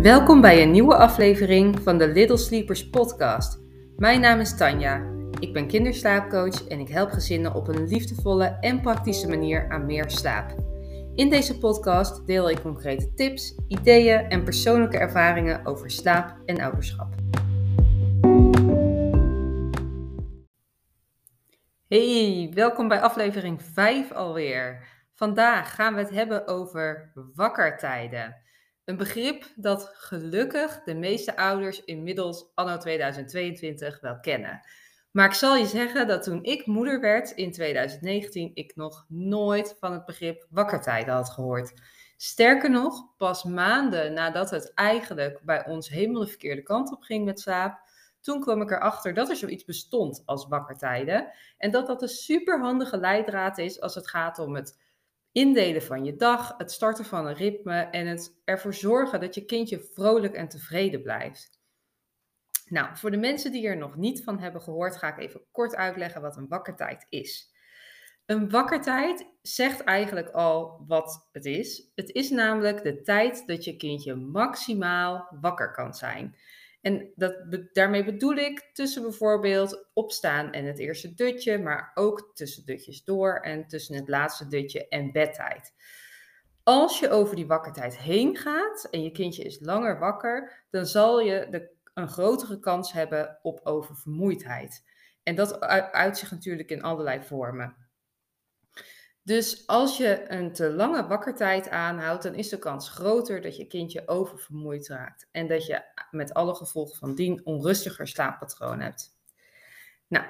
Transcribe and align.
Welkom 0.00 0.40
bij 0.40 0.62
een 0.62 0.70
nieuwe 0.70 0.96
aflevering 0.96 1.80
van 1.80 1.98
de 1.98 2.08
Little 2.08 2.36
Sleepers 2.36 2.90
podcast. 2.90 3.60
Mijn 3.96 4.20
naam 4.20 4.40
is 4.40 4.56
Tanja. 4.56 5.12
Ik 5.38 5.52
ben 5.52 5.66
kinderslaapcoach 5.66 6.68
en 6.68 6.80
ik 6.80 6.88
help 6.88 7.10
gezinnen 7.10 7.54
op 7.54 7.68
een 7.68 7.86
liefdevolle 7.86 8.44
en 8.44 8.80
praktische 8.80 9.28
manier 9.28 9.70
aan 9.70 9.86
meer 9.86 10.10
slaap. 10.10 10.54
In 11.14 11.30
deze 11.30 11.58
podcast 11.58 12.26
deel 12.26 12.50
ik 12.50 12.60
concrete 12.60 13.14
tips, 13.14 13.54
ideeën 13.68 14.18
en 14.18 14.44
persoonlijke 14.44 14.98
ervaringen 14.98 15.66
over 15.66 15.90
slaap 15.90 16.36
en 16.46 16.60
ouderschap. 16.60 17.14
Hey, 21.88 22.50
welkom 22.54 22.88
bij 22.88 23.00
aflevering 23.00 23.62
5 23.62 24.12
alweer. 24.12 24.86
Vandaag 25.14 25.74
gaan 25.74 25.94
we 25.94 26.00
het 26.00 26.10
hebben 26.10 26.46
over 26.46 27.12
wakkertijden. 27.34 28.48
Een 28.90 28.96
begrip 28.96 29.44
dat 29.56 29.90
gelukkig 29.94 30.82
de 30.84 30.94
meeste 30.94 31.36
ouders 31.36 31.84
inmiddels 31.84 32.50
anno 32.54 32.76
2022 32.76 34.00
wel 34.00 34.20
kennen. 34.20 34.60
Maar 35.10 35.26
ik 35.26 35.32
zal 35.32 35.56
je 35.56 35.66
zeggen 35.66 36.06
dat 36.06 36.22
toen 36.22 36.42
ik 36.42 36.66
moeder 36.66 37.00
werd 37.00 37.30
in 37.30 37.52
2019, 37.52 38.50
ik 38.54 38.76
nog 38.76 39.04
nooit 39.08 39.76
van 39.78 39.92
het 39.92 40.04
begrip 40.04 40.46
wakkertijden 40.50 41.14
had 41.14 41.30
gehoord. 41.30 41.72
Sterker 42.16 42.70
nog, 42.70 43.16
pas 43.16 43.44
maanden 43.44 44.12
nadat 44.12 44.50
het 44.50 44.74
eigenlijk 44.74 45.40
bij 45.44 45.66
ons 45.66 45.88
helemaal 45.88 46.20
de 46.20 46.28
verkeerde 46.28 46.62
kant 46.62 46.92
op 46.92 47.02
ging 47.02 47.24
met 47.24 47.40
slaap, 47.40 47.80
toen 48.20 48.40
kwam 48.40 48.62
ik 48.62 48.70
erachter 48.70 49.14
dat 49.14 49.28
er 49.28 49.36
zoiets 49.36 49.64
bestond 49.64 50.22
als 50.24 50.48
wakkertijden. 50.48 51.30
En 51.58 51.70
dat 51.70 51.86
dat 51.86 52.02
een 52.02 52.08
superhandige 52.08 52.98
leidraad 52.98 53.58
is 53.58 53.80
als 53.80 53.94
het 53.94 54.08
gaat 54.08 54.38
om 54.38 54.54
het 54.54 54.78
indelen 55.32 55.82
van 55.82 56.04
je 56.04 56.16
dag, 56.16 56.54
het 56.56 56.72
starten 56.72 57.04
van 57.04 57.26
een 57.26 57.34
ritme 57.34 57.80
en 57.80 58.06
het 58.06 58.40
ervoor 58.44 58.74
zorgen 58.74 59.20
dat 59.20 59.34
je 59.34 59.44
kindje 59.44 59.88
vrolijk 59.92 60.34
en 60.34 60.48
tevreden 60.48 61.02
blijft. 61.02 61.60
Nou, 62.64 62.96
voor 62.96 63.10
de 63.10 63.16
mensen 63.16 63.52
die 63.52 63.66
er 63.66 63.76
nog 63.76 63.96
niet 63.96 64.24
van 64.24 64.38
hebben 64.38 64.62
gehoord, 64.62 64.96
ga 64.96 65.08
ik 65.08 65.18
even 65.18 65.42
kort 65.50 65.76
uitleggen 65.76 66.20
wat 66.20 66.36
een 66.36 66.48
wakkertijd 66.48 67.06
is. 67.08 67.50
Een 68.26 68.50
wakkertijd 68.50 69.26
zegt 69.42 69.80
eigenlijk 69.80 70.28
al 70.30 70.84
wat 70.86 71.28
het 71.32 71.44
is. 71.44 71.90
Het 71.94 72.10
is 72.10 72.30
namelijk 72.30 72.82
de 72.82 73.02
tijd 73.02 73.46
dat 73.46 73.64
je 73.64 73.76
kindje 73.76 74.14
maximaal 74.14 75.36
wakker 75.40 75.72
kan 75.72 75.94
zijn. 75.94 76.36
En 76.80 77.12
dat, 77.14 77.34
daarmee 77.72 78.04
bedoel 78.04 78.34
ik 78.34 78.70
tussen 78.72 79.02
bijvoorbeeld 79.02 79.88
opstaan 79.92 80.52
en 80.52 80.64
het 80.64 80.78
eerste 80.78 81.14
dutje, 81.14 81.58
maar 81.58 81.90
ook 81.94 82.30
tussen 82.34 82.64
dutjes 82.64 83.04
door 83.04 83.34
en 83.34 83.66
tussen 83.66 83.94
het 83.94 84.08
laatste 84.08 84.46
dutje 84.46 84.88
en 84.88 85.12
bedtijd. 85.12 85.74
Als 86.62 86.98
je 86.98 87.10
over 87.10 87.36
die 87.36 87.46
wakkertijd 87.46 87.98
heen 87.98 88.36
gaat 88.36 88.88
en 88.90 89.02
je 89.02 89.10
kindje 89.10 89.42
is 89.42 89.60
langer 89.60 89.98
wakker, 89.98 90.64
dan 90.70 90.86
zal 90.86 91.20
je 91.20 91.46
de, 91.50 91.70
een 91.94 92.08
grotere 92.08 92.58
kans 92.58 92.92
hebben 92.92 93.38
op 93.42 93.60
oververmoeidheid. 93.62 94.84
En 95.22 95.34
dat 95.34 95.60
uit 95.90 96.18
zich 96.18 96.30
natuurlijk 96.30 96.70
in 96.70 96.82
allerlei 96.82 97.22
vormen. 97.22 97.89
Dus 99.30 99.66
als 99.66 99.96
je 99.96 100.24
een 100.28 100.52
te 100.52 100.70
lange 100.70 101.06
wakkertijd 101.06 101.68
aanhoudt, 101.68 102.22
dan 102.22 102.34
is 102.34 102.48
de 102.48 102.58
kans 102.58 102.88
groter 102.88 103.40
dat 103.40 103.56
je 103.56 103.66
kindje 103.66 104.08
oververmoeid 104.08 104.88
raakt. 104.88 105.28
En 105.30 105.48
dat 105.48 105.66
je 105.66 105.82
met 106.10 106.34
alle 106.34 106.54
gevolgen 106.54 106.96
van 106.96 107.14
dien 107.14 107.40
onrustiger 107.44 108.08
slaappatroon 108.08 108.80
hebt. 108.80 109.08
Nou, 110.08 110.24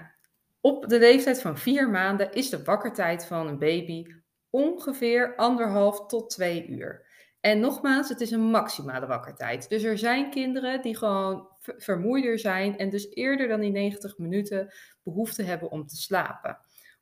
op 0.61 0.89
de 0.89 0.98
leeftijd 0.98 1.41
van 1.41 1.59
vier 1.59 1.91
maanden 1.91 2.33
is 2.33 2.51
de 2.51 2.62
wakkertijd 2.62 3.27
van 3.27 3.47
een 3.47 3.59
baby 3.59 4.07
ongeveer 4.51 5.37
anderhalf 5.37 6.07
tot 6.07 6.31
twee 6.31 6.67
uur. 6.67 7.07
En 7.41 7.61
nogmaals, 7.61 8.09
het 8.09 8.20
is 8.20 8.31
een 8.31 8.51
maximale 8.51 9.07
wakkertijd. 9.07 9.69
Dus 9.69 9.83
er 9.83 9.98
zijn 9.98 10.31
kinderen 10.31 10.83
die 10.83 10.97
gewoon 10.97 11.48
vermoeider 11.59 12.39
zijn 12.39 12.79
en 12.79 12.91
dus 12.91 13.11
eerder 13.11 13.48
dan 13.48 13.61
die 13.61 13.70
90 13.70 14.19
minuten 14.19 14.74
behoefte 15.03 15.42
hebben 15.42 15.70
om 15.70 15.86
te 15.86 15.97
slapen. 15.97 16.58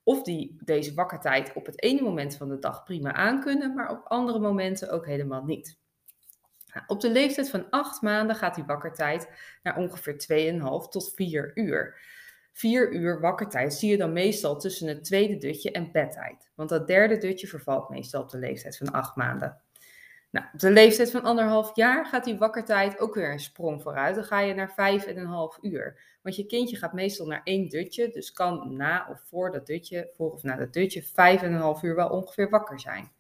Of 0.09 0.23
die 0.23 0.57
deze 0.65 0.95
wakkertijd 0.95 1.53
op 1.53 1.67
het 1.67 1.83
ene 1.83 2.03
moment 2.03 2.37
van 2.37 2.49
de 2.49 2.59
dag 2.59 2.85
prima 2.85 3.13
aankunnen, 3.13 3.75
maar 3.75 3.91
op 3.91 4.05
andere 4.05 4.39
momenten 4.39 4.91
ook 4.91 5.07
helemaal 5.07 5.45
niet. 5.45 5.79
Nou, 6.73 6.85
op 6.87 7.01
de 7.01 7.11
leeftijd 7.11 7.51
van 7.51 7.71
8 7.71 8.03
maanden 8.03 8.37
gaat 8.37 8.55
die 8.55 8.65
wakkertijd 8.65 9.31
naar 9.63 9.77
ongeveer 9.77 10.53
2,5 10.53 10.89
tot 10.89 11.13
4 11.15 11.51
uur. 11.55 12.01
4 12.53 12.93
uur 12.93 13.21
wakkertijd 13.21 13.75
zie 13.75 13.91
je 13.91 13.97
dan 13.97 14.13
meestal 14.13 14.59
tussen 14.59 14.89
het 14.89 15.05
tweede 15.05 15.37
dutje 15.37 15.71
en 15.71 15.93
bedtijd. 15.93 16.51
Want 16.55 16.69
dat 16.69 16.87
derde 16.87 17.19
dutje 17.19 17.47
vervalt 17.47 17.89
meestal 17.89 18.23
op 18.23 18.31
de 18.31 18.39
leeftijd 18.39 18.77
van 18.77 18.91
8 18.91 19.17
maanden. 19.17 19.61
Nou, 20.31 20.47
op 20.53 20.61
de 20.61 20.71
leeftijd 20.71 21.11
van 21.11 21.23
anderhalf 21.23 21.77
jaar 21.77 22.07
gaat 22.07 22.25
die 22.25 22.39
wakkertijd 22.39 22.99
ook 22.99 23.15
weer 23.15 23.33
een 23.33 23.41
sprong 23.41 23.83
vooruit. 23.83 24.15
Dan 24.15 24.25
ga 24.25 24.41
je 24.41 24.55
naar 24.55 24.73
vijf 24.73 25.05
en 25.05 25.19
een 25.19 25.27
half 25.27 25.59
uur. 25.61 26.01
Want 26.23 26.37
je 26.37 26.47
kindje 26.47 26.77
gaat 26.77 26.93
meestal 26.93 27.27
naar 27.27 27.41
één 27.45 27.69
dutje, 27.69 28.11
dus 28.11 28.33
kan 28.33 28.77
na 28.77 29.07
of 29.11 29.21
voor 29.29 29.51
dat 29.53 29.67
dutje, 29.67 30.11
voor 30.17 30.33
of 30.33 30.43
na 30.43 30.57
dat 30.57 30.73
dutje, 30.73 31.03
vijf 31.03 31.43
en 31.43 31.53
een 31.53 31.61
half 31.61 31.83
uur 31.83 31.95
wel 31.95 32.09
ongeveer 32.09 32.51
wakker 32.51 32.81
zijn. 32.81 33.13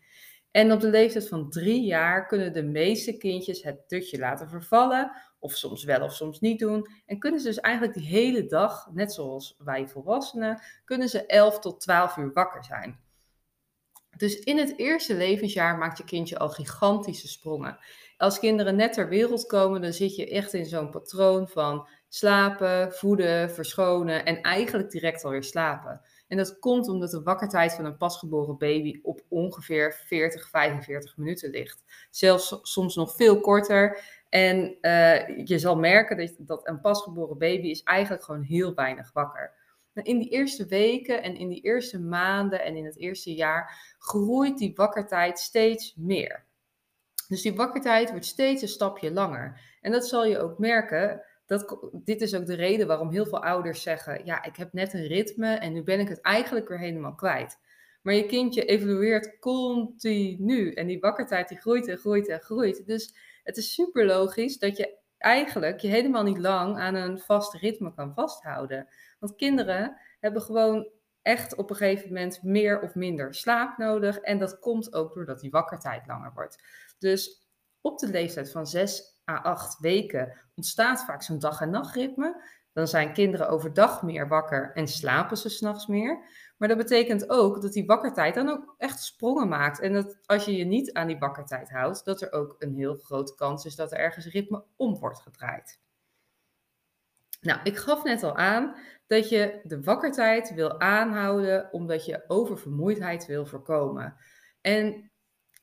En 0.50 0.72
op 0.72 0.80
de 0.80 0.88
leeftijd 0.88 1.28
van 1.28 1.50
drie 1.50 1.82
jaar 1.82 2.26
kunnen 2.26 2.52
de 2.52 2.62
meeste 2.62 3.16
kindjes 3.16 3.62
het 3.62 3.88
dutje 3.88 4.18
laten 4.18 4.48
vervallen, 4.48 5.12
of 5.38 5.52
soms 5.52 5.84
wel 5.84 6.02
of 6.02 6.14
soms 6.14 6.40
niet 6.40 6.58
doen. 6.58 6.88
En 7.06 7.18
kunnen 7.18 7.40
ze 7.40 7.46
dus 7.46 7.60
eigenlijk 7.60 7.94
die 7.94 8.06
hele 8.06 8.46
dag, 8.46 8.88
net 8.92 9.12
zoals 9.12 9.56
wij 9.58 9.88
volwassenen, 9.88 10.62
kunnen 10.84 11.08
ze 11.08 11.26
11 11.26 11.58
tot 11.58 11.80
12 11.80 12.16
uur 12.16 12.32
wakker 12.32 12.64
zijn. 12.64 12.98
Dus 14.18 14.38
in 14.38 14.58
het 14.58 14.78
eerste 14.78 15.14
levensjaar 15.14 15.78
maakt 15.78 15.98
je 15.98 16.04
kindje 16.04 16.38
al 16.38 16.48
gigantische 16.48 17.28
sprongen. 17.28 17.78
Als 18.16 18.38
kinderen 18.38 18.76
net 18.76 18.92
ter 18.92 19.08
wereld 19.08 19.46
komen, 19.46 19.82
dan 19.82 19.92
zit 19.92 20.16
je 20.16 20.30
echt 20.30 20.52
in 20.52 20.66
zo'n 20.66 20.90
patroon 20.90 21.48
van 21.48 21.88
slapen, 22.08 22.92
voeden, 22.92 23.50
verschonen 23.50 24.24
en 24.24 24.40
eigenlijk 24.40 24.90
direct 24.90 25.24
alweer 25.24 25.44
slapen. 25.44 26.00
En 26.28 26.36
dat 26.36 26.58
komt 26.58 26.88
omdat 26.88 27.10
de 27.10 27.22
wakkertijd 27.22 27.72
van 27.72 27.84
een 27.84 27.96
pasgeboren 27.96 28.58
baby 28.58 29.00
op 29.02 29.20
ongeveer 29.28 29.94
40, 30.06 30.48
45 30.48 31.16
minuten 31.16 31.50
ligt. 31.50 31.84
Zelfs 32.10 32.58
soms 32.62 32.94
nog 32.94 33.16
veel 33.16 33.40
korter. 33.40 34.00
En 34.28 34.76
uh, 34.80 35.46
je 35.46 35.58
zal 35.58 35.76
merken 35.76 36.16
dat, 36.16 36.34
dat 36.38 36.68
een 36.68 36.80
pasgeboren 36.80 37.38
baby 37.38 37.68
is 37.68 37.82
eigenlijk 37.82 38.24
gewoon 38.24 38.42
heel 38.42 38.74
weinig 38.74 39.12
wakker. 39.12 39.57
In 40.04 40.18
die 40.18 40.28
eerste 40.28 40.66
weken 40.66 41.22
en 41.22 41.36
in 41.36 41.48
die 41.48 41.60
eerste 41.60 42.00
maanden 42.00 42.64
en 42.64 42.76
in 42.76 42.84
het 42.84 42.98
eerste 42.98 43.34
jaar 43.34 43.94
groeit 43.98 44.58
die 44.58 44.72
wakkertijd 44.74 45.38
steeds 45.38 45.94
meer. 45.96 46.46
Dus 47.28 47.42
die 47.42 47.54
wakkertijd 47.54 48.10
wordt 48.10 48.24
steeds 48.24 48.62
een 48.62 48.68
stapje 48.68 49.12
langer. 49.12 49.60
En 49.80 49.92
dat 49.92 50.08
zal 50.08 50.26
je 50.26 50.38
ook 50.38 50.58
merken. 50.58 51.22
Dat, 51.46 51.88
dit 51.92 52.20
is 52.20 52.34
ook 52.34 52.46
de 52.46 52.54
reden 52.54 52.86
waarom 52.86 53.10
heel 53.10 53.26
veel 53.26 53.42
ouders 53.42 53.82
zeggen: 53.82 54.24
Ja, 54.24 54.44
ik 54.44 54.56
heb 54.56 54.72
net 54.72 54.92
een 54.92 55.06
ritme 55.06 55.54
en 55.54 55.72
nu 55.72 55.82
ben 55.82 56.00
ik 56.00 56.08
het 56.08 56.20
eigenlijk 56.20 56.68
weer 56.68 56.78
helemaal 56.78 57.14
kwijt. 57.14 57.58
Maar 58.02 58.14
je 58.14 58.26
kindje 58.26 58.64
evolueert 58.64 59.38
continu 59.38 60.72
en 60.72 60.86
die 60.86 61.00
wakkertijd 61.00 61.48
die 61.48 61.60
groeit 61.60 61.88
en 61.88 61.98
groeit 61.98 62.28
en 62.28 62.40
groeit. 62.40 62.86
Dus 62.86 63.14
het 63.42 63.56
is 63.56 63.74
super 63.74 64.06
logisch 64.06 64.58
dat 64.58 64.76
je 64.76 64.96
eigenlijk 65.18 65.80
je 65.80 65.88
helemaal 65.88 66.22
niet 66.22 66.38
lang 66.38 66.78
aan 66.78 66.94
een 66.94 67.18
vast 67.18 67.54
ritme 67.54 67.94
kan 67.94 68.14
vasthouden. 68.14 68.88
Want 69.18 69.34
kinderen 69.34 69.96
hebben 70.20 70.42
gewoon 70.42 70.88
echt 71.22 71.54
op 71.54 71.70
een 71.70 71.76
gegeven 71.76 72.08
moment 72.08 72.42
meer 72.42 72.80
of 72.80 72.94
minder 72.94 73.34
slaap 73.34 73.78
nodig. 73.78 74.18
En 74.18 74.38
dat 74.38 74.58
komt 74.58 74.92
ook 74.92 75.14
doordat 75.14 75.40
die 75.40 75.50
wakkertijd 75.50 76.06
langer 76.06 76.32
wordt. 76.34 76.62
Dus 76.98 77.48
op 77.80 77.98
de 77.98 78.08
leeftijd 78.08 78.50
van 78.50 78.66
6 78.66 79.20
à 79.30 79.36
8 79.42 79.78
weken 79.78 80.38
ontstaat 80.54 81.04
vaak 81.04 81.22
zo'n 81.22 81.38
dag- 81.38 81.60
en 81.60 81.70
nachtritme. 81.70 82.56
Dan 82.72 82.88
zijn 82.88 83.12
kinderen 83.12 83.48
overdag 83.48 84.02
meer 84.02 84.28
wakker 84.28 84.70
en 84.74 84.88
slapen 84.88 85.36
ze 85.36 85.48
s'nachts 85.48 85.86
meer. 85.86 86.24
Maar 86.58 86.68
dat 86.68 86.76
betekent 86.76 87.30
ook 87.30 87.62
dat 87.62 87.72
die 87.72 87.86
wakkertijd 87.86 88.34
dan 88.34 88.48
ook 88.48 88.74
echt 88.78 89.02
sprongen 89.02 89.48
maakt. 89.48 89.80
En 89.80 89.92
dat 89.92 90.18
als 90.24 90.44
je 90.44 90.56
je 90.56 90.64
niet 90.64 90.92
aan 90.92 91.06
die 91.06 91.18
wakkertijd 91.18 91.70
houdt, 91.70 92.04
dat 92.04 92.22
er 92.22 92.32
ook 92.32 92.56
een 92.58 92.74
heel 92.74 92.96
grote 92.96 93.34
kans 93.34 93.64
is 93.64 93.74
dat 93.74 93.92
er 93.92 93.98
ergens 93.98 94.26
ritme 94.26 94.64
om 94.76 94.98
wordt 94.98 95.20
gedraaid. 95.20 95.80
Nou, 97.40 97.60
ik 97.62 97.76
gaf 97.76 98.04
net 98.04 98.22
al 98.22 98.36
aan 98.36 98.76
dat 99.06 99.28
je 99.28 99.60
de 99.64 99.82
wakkertijd 99.82 100.54
wil 100.54 100.80
aanhouden 100.80 101.72
omdat 101.72 102.04
je 102.04 102.24
oververmoeidheid 102.26 103.26
wil 103.26 103.46
voorkomen. 103.46 104.16
En 104.60 105.10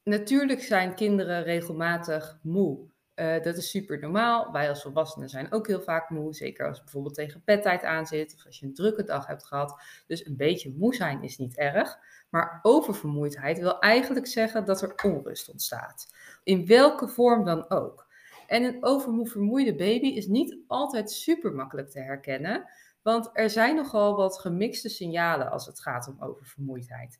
natuurlijk 0.03 0.62
zijn 0.62 0.95
kinderen 0.95 1.44
regelmatig 1.44 2.39
moe. 2.42 2.94
Uh, 3.15 3.44
dat 3.44 3.57
is 3.57 3.69
super 3.69 4.00
normaal. 4.00 4.51
Wij 4.51 4.69
als 4.69 4.81
volwassenen 4.81 5.29
zijn 5.29 5.51
ook 5.51 5.67
heel 5.67 5.81
vaak 5.81 6.09
moe. 6.09 6.33
Zeker 6.33 6.67
als 6.67 6.83
bijvoorbeeld 6.83 7.15
tegen 7.15 7.41
bedtijd 7.45 7.83
aan 7.83 8.06
zit 8.06 8.33
of 8.35 8.45
als 8.45 8.59
je 8.59 8.65
een 8.65 8.73
drukke 8.73 9.03
dag 9.03 9.27
hebt 9.27 9.45
gehad. 9.45 9.81
Dus 10.07 10.25
een 10.25 10.38
beetje 10.38 10.73
moe 10.77 10.95
zijn 10.95 11.23
is 11.23 11.38
niet 11.38 11.57
erg. 11.57 11.97
Maar 12.29 12.59
oververmoeidheid 12.62 13.59
wil 13.59 13.79
eigenlijk 13.79 14.27
zeggen 14.27 14.65
dat 14.65 14.81
er 14.81 14.95
onrust 15.03 15.50
ontstaat. 15.50 16.13
In 16.44 16.65
welke 16.65 17.07
vorm 17.07 17.45
dan 17.45 17.69
ook. 17.69 18.06
En 18.47 18.63
een 18.63 18.83
oververmoeide 18.83 19.75
baby 19.75 20.07
is 20.07 20.27
niet 20.27 20.57
altijd 20.68 21.11
super 21.11 21.53
makkelijk 21.53 21.89
te 21.89 22.00
herkennen, 22.00 22.69
want 23.01 23.29
er 23.33 23.50
zijn 23.50 23.75
nogal 23.75 24.15
wat 24.15 24.39
gemixte 24.39 24.89
signalen 24.89 25.51
als 25.51 25.65
het 25.65 25.81
gaat 25.81 26.07
om 26.07 26.15
oververmoeidheid. 26.19 27.19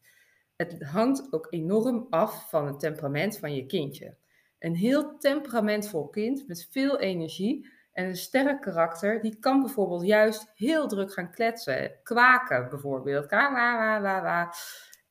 Het 0.56 0.83
hangt 0.83 1.33
ook 1.33 1.48
enorm 1.50 2.07
af 2.09 2.50
van 2.50 2.68
het 2.68 2.80
temperament 2.80 3.39
van 3.39 3.56
je 3.56 3.65
kindje. 3.65 4.18
Een 4.65 4.75
heel 4.75 5.17
temperamentvol 5.17 6.07
kind 6.07 6.47
met 6.47 6.67
veel 6.71 7.00
energie 7.00 7.69
en 7.94 8.06
een 8.06 8.15
sterk 8.15 8.62
karakter, 8.62 9.21
die 9.21 9.39
kan 9.39 9.62
bijvoorbeeld 9.62 10.06
juist 10.06 10.51
heel 10.56 10.88
druk 10.88 11.13
gaan 11.13 11.31
kletsen. 11.31 11.91
Kwaken 12.03 12.69
bijvoorbeeld. 12.69 13.33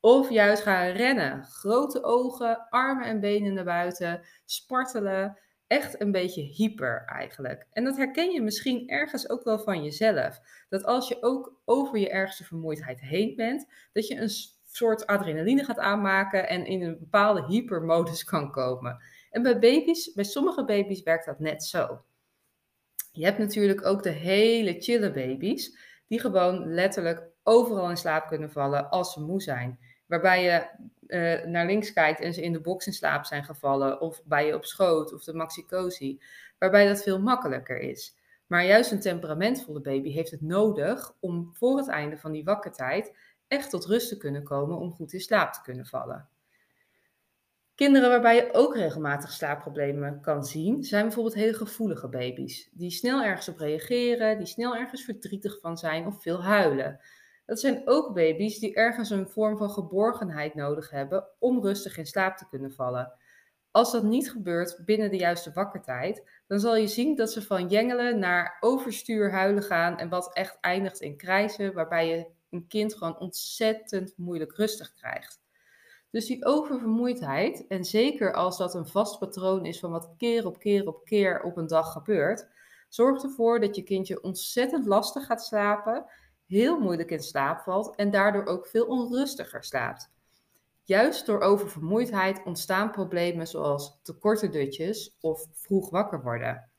Of 0.01 0.31
juist 0.31 0.63
gaan 0.63 0.87
rennen. 0.87 1.45
Grote 1.45 2.03
ogen, 2.03 2.69
armen 2.69 3.07
en 3.07 3.21
benen 3.21 3.55
naar 3.55 3.65
buiten, 3.65 4.21
spartelen. 4.45 5.39
Echt 5.67 6.01
een 6.01 6.13
beetje 6.13 6.43
hyper 6.43 7.05
eigenlijk. 7.07 7.67
En 7.73 7.85
dat 7.85 7.97
herken 7.97 8.31
je 8.31 8.43
misschien 8.43 8.89
ergens 8.89 9.29
ook 9.29 9.45
wel 9.45 9.59
van 9.59 9.85
jezelf. 9.85 10.41
Dat 10.69 10.85
als 10.85 11.09
je 11.09 11.23
ook 11.23 11.61
over 11.65 11.99
je 11.99 12.11
ergste 12.11 12.45
vermoeidheid 12.45 13.01
heen 13.01 13.35
bent, 13.37 13.67
dat 13.93 14.07
je 14.07 14.17
een 14.21 14.31
soort 14.67 15.07
adrenaline 15.07 15.65
gaat 15.65 15.79
aanmaken 15.79 16.49
en 16.49 16.67
in 16.67 16.83
een 16.83 16.99
bepaalde 16.99 17.45
hypermodus 17.45 18.25
kan 18.25 18.51
komen. 18.51 19.03
En 19.35 19.43
bij 19.43 19.59
baby's, 19.59 20.13
bij 20.13 20.25
sommige 20.25 20.65
baby's 20.65 21.03
werkt 21.03 21.27
dat 21.27 21.39
net 21.39 21.65
zo. 21.65 22.05
Je 23.13 23.25
hebt 23.25 23.39
natuurlijk 23.39 23.87
ook 23.87 24.03
de 24.03 24.11
hele 24.11 24.81
chille 24.81 25.11
baby's, 25.11 25.79
die 26.07 26.21
gewoon 26.21 26.75
letterlijk 26.75 27.23
overal 27.43 27.91
in 27.91 27.97
slaap 27.97 28.27
kunnen 28.27 28.51
vallen 28.51 28.91
als 28.91 29.13
ze 29.13 29.21
moe 29.21 29.43
zijn. 29.43 29.79
Waarbij 30.07 30.43
je 30.43 30.67
uh, 31.07 31.51
naar 31.51 31.67
links 31.67 31.93
kijkt 31.93 32.21
en 32.21 32.35
ze 32.35 32.43
in 32.43 32.53
de 32.53 32.61
box 32.61 32.87
in 32.87 32.93
slaap 32.93 33.25
zijn 33.25 33.45
gevallen, 33.45 34.01
of 34.01 34.23
bij 34.25 34.47
je 34.47 34.55
op 34.55 34.65
schoot 34.65 35.13
of 35.13 35.25
de 35.25 35.35
maxicosi, 35.35 36.23
waarbij 36.59 36.87
dat 36.87 37.03
veel 37.03 37.21
makkelijker 37.21 37.79
is. 37.79 38.17
Maar 38.47 38.65
juist 38.65 38.93
een 38.93 39.01
temperamentvolle 39.01 39.81
baby 39.81 40.11
heeft 40.11 40.31
het 40.31 40.43
nodig 40.43 41.17
om 41.21 41.51
voor 41.53 41.77
het 41.77 41.89
einde 41.89 42.19
van 42.19 42.33
die 42.33 42.45
wakkertijd 42.45 43.17
echt 43.49 43.71
tot 43.71 43.85
rust 43.85 44.09
te 44.09 44.17
kunnen 44.17 44.43
komen 44.43 44.79
om 44.79 44.93
goed 44.93 45.13
in 45.13 45.21
slaap 45.21 45.53
te 45.53 45.63
kunnen 45.63 45.87
vallen. 45.87 46.29
Kinderen 47.75 48.09
waarbij 48.09 48.37
je 48.37 48.53
ook 48.53 48.77
regelmatig 48.77 49.33
slaapproblemen 49.33 50.21
kan 50.21 50.45
zien, 50.45 50.85
zijn 50.85 51.05
bijvoorbeeld 51.05 51.35
hele 51.35 51.55
gevoelige 51.55 52.09
baby's. 52.09 52.69
Die 52.73 52.91
snel 52.91 53.23
ergens 53.23 53.49
op 53.49 53.59
reageren, 53.59 54.39
die 54.39 54.47
snel 54.47 54.77
ergens 54.77 55.05
verdrietig 55.05 55.61
van 55.61 55.79
zijn 55.79 56.07
of 56.07 56.23
veel 56.23 56.43
huilen. 56.43 57.01
Dat 57.47 57.61
zijn 57.61 57.83
ook 57.85 58.15
baby's 58.15 58.59
die 58.59 58.75
ergens 58.75 59.11
een 59.11 59.29
vorm 59.29 59.57
van 59.57 59.71
geborgenheid 59.71 60.55
nodig 60.55 60.91
hebben 60.91 61.27
om 61.39 61.63
rustig 61.63 61.97
in 61.97 62.07
slaap 62.07 62.37
te 62.37 62.49
kunnen 62.49 62.73
vallen. 62.73 63.13
Als 63.71 63.93
dat 63.93 64.03
niet 64.03 64.31
gebeurt 64.31 64.83
binnen 64.85 65.11
de 65.11 65.17
juiste 65.17 65.53
wakkertijd, 65.53 66.29
dan 66.47 66.61
zal 66.61 66.77
je 66.77 66.87
zien 66.87 67.17
dat 67.17 67.33
ze 67.33 67.43
van 67.43 67.69
jengelen 67.69 68.19
naar 68.19 68.57
overstuur 68.61 69.33
huilen 69.33 69.63
gaan 69.63 69.99
en 69.99 70.09
wat 70.09 70.35
echt 70.35 70.59
eindigt 70.61 71.01
in 71.01 71.17
krijzen, 71.17 71.75
waarbij 71.75 72.09
je 72.09 72.27
een 72.51 72.67
kind 72.67 72.95
gewoon 72.95 73.19
ontzettend 73.19 74.13
moeilijk 74.17 74.57
rustig 74.57 74.93
krijgt. 74.93 75.44
Dus 76.15 76.27
die 76.27 76.45
oververmoeidheid, 76.45 77.67
en 77.67 77.85
zeker 77.85 78.33
als 78.33 78.59
dat 78.59 78.75
een 78.75 78.87
vast 78.87 79.19
patroon 79.19 79.67
is 79.67 79.79
van 79.79 79.91
wat 79.91 80.15
keer 80.17 80.47
op 80.47 80.59
keer 80.59 80.87
op 80.87 81.05
keer 81.05 81.43
op 81.43 81.57
een 81.57 81.67
dag 81.67 81.93
gebeurt, 81.93 82.49
zorgt 82.89 83.23
ervoor 83.23 83.61
dat 83.61 83.77
je 83.77 83.83
kindje 83.83 84.23
ontzettend 84.23 84.87
lastig 84.87 85.27
gaat 85.27 85.45
slapen, 85.45 86.05
heel 86.47 86.79
moeilijk 86.79 87.11
in 87.11 87.23
slaap 87.23 87.61
valt 87.61 87.97
en 87.97 88.11
daardoor 88.11 88.47
ook 88.47 88.67
veel 88.67 88.87
onrustiger 88.87 89.65
slaapt. 89.65 90.11
Juist 90.83 91.27
door 91.27 91.41
oververmoeidheid 91.41 92.43
ontstaan 92.45 92.91
problemen 92.91 93.47
zoals 93.47 93.99
te 94.03 94.13
korte 94.19 94.49
dutjes 94.49 95.17
of 95.21 95.47
vroeg 95.53 95.91
wakker 95.91 96.23
worden. 96.23 96.71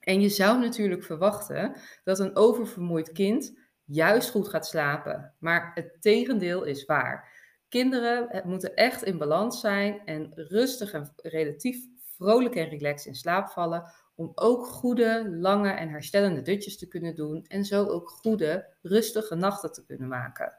En 0.00 0.20
je 0.20 0.28
zou 0.28 0.58
natuurlijk 0.58 1.04
verwachten 1.04 1.76
dat 2.04 2.18
een 2.18 2.36
oververmoeid 2.36 3.12
kind 3.12 3.58
juist 3.84 4.30
goed 4.30 4.48
gaat 4.48 4.66
slapen, 4.66 5.34
maar 5.38 5.70
het 5.74 5.96
tegendeel 6.00 6.64
is 6.64 6.84
waar. 6.84 7.35
Kinderen 7.68 8.42
moeten 8.44 8.74
echt 8.74 9.02
in 9.02 9.18
balans 9.18 9.60
zijn 9.60 10.00
en 10.04 10.32
rustig 10.34 10.92
en 10.92 11.12
relatief 11.16 11.86
vrolijk 12.16 12.54
en 12.54 12.68
relaxed 12.68 13.06
in 13.06 13.14
slaap 13.14 13.48
vallen. 13.48 13.92
Om 14.14 14.32
ook 14.34 14.66
goede, 14.66 15.28
lange 15.30 15.70
en 15.70 15.88
herstellende 15.88 16.42
dutjes 16.42 16.78
te 16.78 16.88
kunnen 16.88 17.14
doen. 17.14 17.44
En 17.48 17.64
zo 17.64 17.84
ook 17.84 18.08
goede, 18.08 18.76
rustige 18.82 19.34
nachten 19.34 19.72
te 19.72 19.84
kunnen 19.86 20.08
maken. 20.08 20.58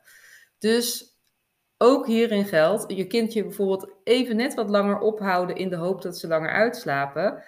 Dus 0.57 1.15
ook 1.77 2.07
hierin 2.07 2.45
geldt, 2.45 2.94
je 2.94 3.07
kindje 3.07 3.44
bijvoorbeeld 3.44 3.92
even 4.04 4.36
net 4.36 4.54
wat 4.54 4.69
langer 4.69 5.00
ophouden 5.00 5.56
in 5.56 5.69
de 5.69 5.75
hoop 5.75 6.01
dat 6.01 6.18
ze 6.18 6.27
langer 6.27 6.51
uitslapen, 6.51 7.44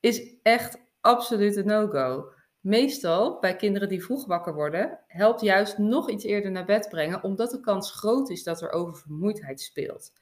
is 0.00 0.34
echt 0.42 0.78
absoluut 1.00 1.56
een 1.56 1.66
no-go. 1.66 2.32
Meestal 2.66 3.38
bij 3.40 3.56
kinderen 3.56 3.88
die 3.88 4.04
vroeg 4.04 4.26
wakker 4.26 4.54
worden, 4.54 4.98
helpt 5.06 5.40
juist 5.40 5.78
nog 5.78 6.10
iets 6.10 6.24
eerder 6.24 6.50
naar 6.50 6.64
bed 6.64 6.88
brengen, 6.88 7.22
omdat 7.22 7.50
de 7.50 7.60
kans 7.60 7.92
groot 7.92 8.30
is 8.30 8.42
dat 8.42 8.62
er 8.62 8.70
oververmoeidheid 8.70 9.60
speelt. 9.60 10.12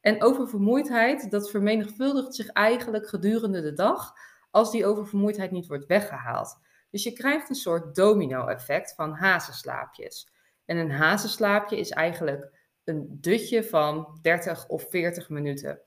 En 0.00 0.22
oververmoeidheid, 0.22 1.30
dat 1.30 1.50
vermenigvuldigt 1.50 2.34
zich 2.34 2.48
eigenlijk 2.48 3.08
gedurende 3.08 3.62
de 3.62 3.72
dag 3.72 4.12
als 4.50 4.70
die 4.70 4.86
oververmoeidheid 4.86 5.50
niet 5.50 5.66
wordt 5.66 5.86
weggehaald. 5.86 6.58
Dus 6.90 7.02
je 7.02 7.12
krijgt 7.12 7.48
een 7.48 7.54
soort 7.54 7.94
domino-effect 7.94 8.94
van 8.94 9.12
hazenslaapjes. 9.12 10.28
En 10.64 10.76
een 10.76 10.90
hazenslaapje 10.90 11.78
is 11.78 11.90
eigenlijk 11.90 12.52
een 12.84 13.18
dutje 13.20 13.64
van 13.64 14.18
30 14.22 14.68
of 14.68 14.86
40 14.90 15.28
minuten. 15.28 15.80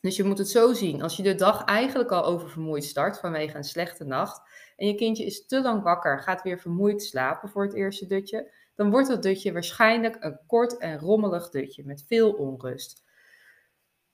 Dus 0.00 0.16
je 0.16 0.24
moet 0.24 0.38
het 0.38 0.48
zo 0.48 0.72
zien, 0.72 1.02
als 1.02 1.16
je 1.16 1.22
de 1.22 1.34
dag 1.34 1.64
eigenlijk 1.64 2.10
al 2.10 2.24
oververmoeid 2.24 2.84
start 2.84 3.18
vanwege 3.18 3.56
een 3.56 3.64
slechte 3.64 4.04
nacht 4.04 4.40
en 4.76 4.86
je 4.86 4.94
kindje 4.94 5.24
is 5.24 5.46
te 5.46 5.62
lang 5.62 5.82
wakker, 5.82 6.20
gaat 6.20 6.42
weer 6.42 6.58
vermoeid 6.58 7.02
slapen 7.02 7.48
voor 7.48 7.62
het 7.62 7.74
eerste 7.74 8.06
dutje, 8.06 8.52
dan 8.74 8.90
wordt 8.90 9.08
dat 9.08 9.22
dutje 9.22 9.52
waarschijnlijk 9.52 10.16
een 10.20 10.38
kort 10.46 10.78
en 10.78 10.98
rommelig 10.98 11.50
dutje 11.50 11.84
met 11.84 12.04
veel 12.06 12.32
onrust. 12.32 13.06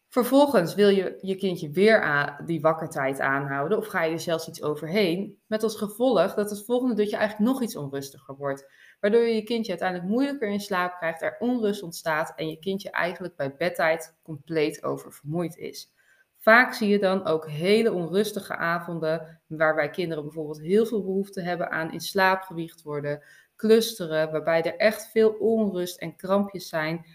Vervolgens 0.08 0.74
wil 0.74 0.88
je 0.88 1.18
je 1.20 1.36
kindje 1.36 1.70
weer 1.70 2.36
die 2.46 2.60
wakkertijd 2.60 3.20
aanhouden 3.20 3.78
of 3.78 3.86
ga 3.86 4.02
je 4.02 4.12
er 4.12 4.20
zelfs 4.20 4.48
iets 4.48 4.62
overheen, 4.62 5.38
met 5.46 5.62
als 5.62 5.76
gevolg 5.76 6.34
dat 6.34 6.50
het 6.50 6.64
volgende 6.64 6.94
dutje 6.94 7.16
eigenlijk 7.16 7.50
nog 7.50 7.62
iets 7.62 7.76
onrustiger 7.76 8.36
wordt, 8.36 8.72
waardoor 9.04 9.22
je 9.22 9.34
je 9.34 9.42
kindje 9.42 9.70
uiteindelijk 9.70 10.10
moeilijker 10.10 10.48
in 10.48 10.60
slaap 10.60 10.96
krijgt, 10.96 11.22
er 11.22 11.36
onrust 11.38 11.82
ontstaat 11.82 12.32
en 12.36 12.48
je 12.48 12.58
kindje 12.58 12.90
eigenlijk 12.90 13.36
bij 13.36 13.56
bedtijd 13.56 14.16
compleet 14.22 14.84
oververmoeid 14.84 15.56
is. 15.56 15.92
Vaak 16.38 16.74
zie 16.74 16.88
je 16.88 16.98
dan 16.98 17.26
ook 17.26 17.48
hele 17.48 17.92
onrustige 17.92 18.56
avonden, 18.56 19.40
waarbij 19.46 19.90
kinderen 19.90 20.24
bijvoorbeeld 20.24 20.60
heel 20.60 20.86
veel 20.86 21.02
behoefte 21.04 21.40
hebben 21.40 21.70
aan 21.70 21.92
in 21.92 22.00
slaap 22.00 22.42
gewiegd 22.42 22.82
worden, 22.82 23.22
clusteren, 23.56 24.30
waarbij 24.32 24.62
er 24.62 24.76
echt 24.76 25.10
veel 25.10 25.30
onrust 25.30 25.98
en 25.98 26.16
krampjes 26.16 26.68
zijn. 26.68 27.06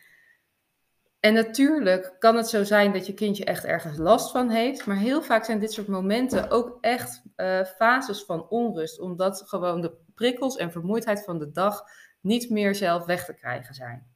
En 1.20 1.34
natuurlijk 1.34 2.16
kan 2.20 2.36
het 2.36 2.48
zo 2.48 2.64
zijn 2.64 2.94
dat 2.94 3.06
je 3.06 3.14
kindje 3.14 3.46
echt 3.46 3.66
ergens 3.66 3.98
last 3.98 4.32
van 4.32 4.50
heeft, 4.50 4.86
maar 4.86 4.98
heel 4.98 5.22
vaak 5.22 5.46
zijn 5.46 5.60
dit 5.60 5.74
soort 5.74 5.88
momenten 5.88 6.50
ook 6.50 6.78
echt 6.82 7.24
uh, 7.36 7.64
fases 7.64 8.24
van 8.24 8.50
onrust, 8.50 9.00
omdat 9.00 9.44
gewoon 9.46 9.82
de 9.82 9.98
prikkels 10.16 10.56
en 10.58 10.72
vermoeidheid 10.72 11.24
van 11.24 11.40
de 11.40 11.52
dag 11.52 11.84
niet 12.22 12.50
meer 12.50 12.76
zelf 12.76 13.06
weg 13.06 13.26
te 13.26 13.34
krijgen 13.34 13.74
zijn. 13.74 14.08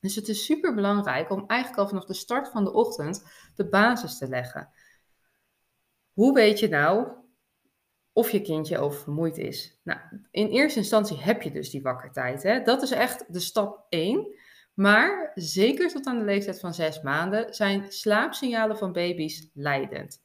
Dus 0.00 0.14
het 0.14 0.28
is 0.28 0.44
super 0.44 0.74
belangrijk 0.74 1.30
om 1.30 1.44
eigenlijk 1.46 1.80
al 1.80 1.88
vanaf 1.88 2.04
de 2.04 2.14
start 2.14 2.48
van 2.48 2.64
de 2.64 2.72
ochtend 2.72 3.24
de 3.54 3.68
basis 3.68 4.18
te 4.18 4.28
leggen. 4.28 4.70
Hoe 6.12 6.34
weet 6.34 6.58
je 6.58 6.68
nou 6.68 7.08
of 8.12 8.30
je 8.30 8.42
kindje 8.42 8.78
oververmoeid 8.78 9.38
is? 9.38 9.80
Nou, 9.84 10.00
in 10.30 10.46
eerste 10.46 10.78
instantie 10.78 11.16
heb 11.16 11.42
je 11.42 11.50
dus 11.50 11.70
die 11.70 11.82
wakkertijd. 11.82 12.42
Hè? 12.42 12.62
Dat 12.62 12.82
is 12.82 12.90
echt 12.90 13.32
de 13.32 13.40
stap 13.40 13.86
1. 13.88 14.34
Maar 14.76 15.30
zeker 15.34 15.88
tot 15.88 16.06
aan 16.06 16.18
de 16.18 16.24
leeftijd 16.24 16.60
van 16.60 16.74
6 16.74 17.00
maanden 17.00 17.54
zijn 17.54 17.92
slaapsignalen 17.92 18.78
van 18.78 18.92
baby's 18.92 19.50
leidend. 19.54 20.22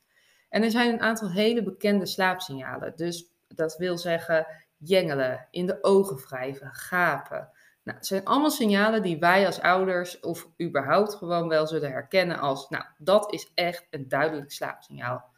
En 0.50 0.63
er 0.63 0.72
zijn 0.72 0.93
een 0.93 1.01
aantal 1.01 1.31
hele 1.31 1.63
bekende 1.63 2.05
slaapsignalen. 2.05 2.93
Dus 2.96 3.31
dat 3.48 3.77
wil 3.77 3.98
zeggen 3.98 4.48
jengelen, 4.77 5.48
in 5.51 5.65
de 5.65 5.84
ogen 5.84 6.17
wrijven, 6.17 6.74
gapen, 6.74 7.50
nou, 7.84 7.98
het 7.98 8.08
zijn 8.08 8.25
allemaal 8.25 8.51
signalen 8.51 9.01
die 9.01 9.20
wij 9.20 9.46
als 9.46 9.62
ouders 9.62 10.20
of 10.20 10.48
überhaupt 10.62 11.15
gewoon 11.15 11.48
wel 11.48 11.67
zullen 11.67 11.91
herkennen 11.91 12.39
als, 12.39 12.70
nou, 12.70 12.84
dat 12.98 13.34
is 13.34 13.51
echt 13.55 13.88
een 13.89 14.08
duidelijk 14.08 14.51
slaapsignaal. 14.51 15.29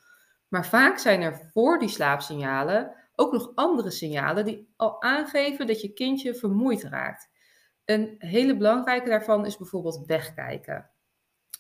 Maar 0.48 0.66
vaak 0.66 0.98
zijn 0.98 1.22
er 1.22 1.50
voor 1.52 1.80
die 1.80 1.90
slaapsignalen 1.90 2.96
ook 3.16 3.32
nog 3.32 3.52
andere 3.56 3.92
signalen 3.92 4.46
die 4.46 4.74
al 4.76 5.02
aangeven 5.02 5.68
dat 5.68 5.82
je 5.82 5.94
kindje 5.94 6.36
vermoeid 6.36 6.84
raakt. 6.84 7.30
Een 7.86 8.16
hele 8.18 8.58
belangrijke 8.58 9.10
daarvan 9.10 9.46
is 9.46 9.58
bijvoorbeeld 9.58 10.06
wegkijken. 10.06 10.90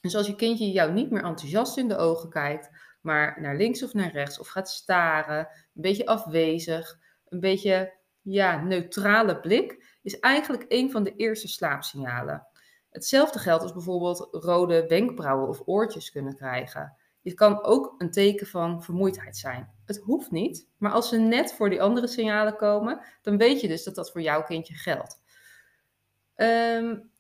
Dus 0.01 0.15
als 0.15 0.27
je 0.27 0.35
kindje 0.35 0.71
jou 0.71 0.91
niet 0.91 1.11
meer 1.11 1.23
enthousiast 1.23 1.77
in 1.77 1.87
de 1.87 1.97
ogen 1.97 2.29
kijkt, 2.29 2.69
maar 3.01 3.41
naar 3.41 3.55
links 3.55 3.83
of 3.83 3.93
naar 3.93 4.11
rechts 4.11 4.39
of 4.39 4.47
gaat 4.47 4.69
staren, 4.69 5.47
een 5.47 5.81
beetje 5.81 6.05
afwezig, 6.05 6.99
een 7.27 7.39
beetje 7.39 7.93
ja, 8.21 8.63
neutrale 8.63 9.39
blik, 9.39 9.97
is 10.01 10.19
eigenlijk 10.19 10.65
een 10.67 10.91
van 10.91 11.03
de 11.03 11.15
eerste 11.15 11.47
slaapsignalen. 11.47 12.47
Hetzelfde 12.89 13.39
geldt 13.39 13.63
als 13.63 13.73
bijvoorbeeld 13.73 14.27
rode 14.31 14.87
wenkbrauwen 14.87 15.47
of 15.47 15.61
oortjes 15.65 16.11
kunnen 16.11 16.35
krijgen. 16.35 16.97
Dit 17.21 17.33
kan 17.33 17.63
ook 17.63 17.95
een 17.97 18.11
teken 18.11 18.47
van 18.47 18.83
vermoeidheid 18.83 19.37
zijn. 19.37 19.73
Het 19.85 19.97
hoeft 19.97 20.31
niet, 20.31 20.67
maar 20.77 20.91
als 20.91 21.09
ze 21.09 21.17
net 21.17 21.53
voor 21.53 21.69
die 21.69 21.81
andere 21.81 22.07
signalen 22.07 22.55
komen, 22.55 23.01
dan 23.21 23.37
weet 23.37 23.61
je 23.61 23.67
dus 23.67 23.83
dat 23.83 23.95
dat 23.95 24.11
voor 24.11 24.21
jouw 24.21 24.43
kindje 24.43 24.73
geldt. 24.73 25.21
Um, 26.35 27.11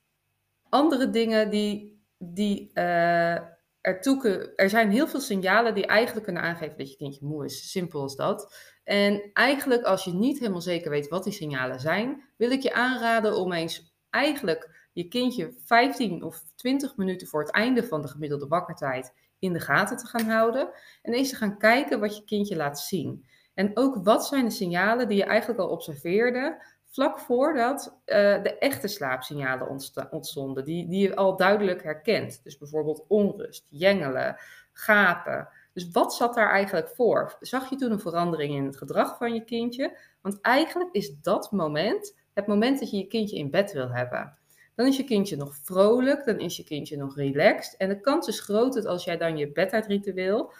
andere 0.69 1.09
dingen 1.09 1.49
die, 1.49 2.01
die 2.17 2.71
uh, 2.73 3.37
er, 3.83 4.53
er 4.55 4.69
zijn 4.69 4.91
heel 4.91 5.07
veel 5.07 5.19
signalen 5.19 5.75
die 5.75 5.85
eigenlijk 5.85 6.25
kunnen 6.25 6.43
aangeven 6.43 6.77
dat 6.77 6.89
je 6.89 6.97
kindje 6.97 7.25
moe 7.25 7.45
is. 7.45 7.71
Simpel 7.71 8.01
als 8.01 8.15
dat. 8.15 8.55
En 8.83 9.29
eigenlijk, 9.33 9.83
als 9.83 10.03
je 10.03 10.13
niet 10.13 10.39
helemaal 10.39 10.61
zeker 10.61 10.89
weet 10.89 11.07
wat 11.07 11.23
die 11.23 11.33
signalen 11.33 11.79
zijn, 11.79 12.23
wil 12.37 12.51
ik 12.51 12.61
je 12.61 12.73
aanraden 12.73 13.35
om 13.35 13.53
eens 13.53 13.93
eigenlijk 14.09 14.87
je 14.93 15.07
kindje 15.07 15.53
15 15.65 16.23
of 16.23 16.43
20 16.55 16.97
minuten 16.97 17.27
voor 17.27 17.41
het 17.41 17.51
einde 17.51 17.83
van 17.83 18.01
de 18.01 18.07
gemiddelde 18.07 18.47
wakkertijd 18.47 19.13
in 19.39 19.53
de 19.53 19.59
gaten 19.59 19.97
te 19.97 20.05
gaan 20.05 20.29
houden. 20.29 20.69
En 21.01 21.13
eens 21.13 21.29
te 21.29 21.35
gaan 21.35 21.57
kijken 21.57 21.99
wat 21.99 22.17
je 22.17 22.23
kindje 22.23 22.55
laat 22.55 22.79
zien. 22.79 23.25
En 23.53 23.71
ook 23.73 24.03
wat 24.03 24.27
zijn 24.27 24.45
de 24.45 24.51
signalen 24.51 25.07
die 25.07 25.17
je 25.17 25.23
eigenlijk 25.23 25.59
al 25.59 25.69
observeerde 25.69 26.65
vlak 26.93 27.19
voordat 27.19 27.87
uh, 28.05 28.15
de 28.43 28.57
echte 28.57 28.87
slaapsignalen 28.87 29.79
ontstonden, 30.11 30.65
die, 30.65 30.87
die 30.87 31.07
je 31.07 31.15
al 31.15 31.37
duidelijk 31.37 31.83
herkent. 31.83 32.43
Dus 32.43 32.57
bijvoorbeeld 32.57 33.05
onrust, 33.07 33.65
jengelen, 33.69 34.37
gapen. 34.71 35.49
Dus 35.73 35.91
wat 35.91 36.13
zat 36.13 36.33
daar 36.33 36.49
eigenlijk 36.49 36.87
voor? 36.87 37.37
Zag 37.39 37.69
je 37.69 37.75
toen 37.75 37.91
een 37.91 37.99
verandering 37.99 38.55
in 38.55 38.65
het 38.65 38.77
gedrag 38.77 39.17
van 39.17 39.33
je 39.33 39.43
kindje? 39.43 39.97
Want 40.21 40.41
eigenlijk 40.41 40.91
is 40.91 41.19
dat 41.21 41.51
moment 41.51 42.15
het 42.33 42.47
moment 42.47 42.79
dat 42.79 42.91
je 42.91 42.97
je 42.97 43.07
kindje 43.07 43.37
in 43.37 43.49
bed 43.49 43.71
wil 43.71 43.89
hebben. 43.89 44.37
Dan 44.75 44.87
is 44.87 44.97
je 44.97 45.03
kindje 45.03 45.35
nog 45.35 45.55
vrolijk, 45.55 46.25
dan 46.25 46.39
is 46.39 46.57
je 46.57 46.63
kindje 46.63 46.97
nog 46.97 47.15
relaxed. 47.15 47.77
En 47.77 47.89
de 47.89 47.99
kans 47.99 48.27
is 48.27 48.39
groot 48.39 48.73
dat 48.73 48.85
als 48.85 49.03
jij 49.03 49.17
dan 49.17 49.37
je 49.37 49.51
bedtijdritueel 49.51 50.53